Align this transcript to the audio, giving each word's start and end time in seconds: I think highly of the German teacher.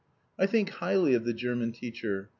I 0.39 0.47
think 0.47 0.71
highly 0.71 1.13
of 1.13 1.25
the 1.25 1.33
German 1.33 1.73
teacher. 1.73 2.29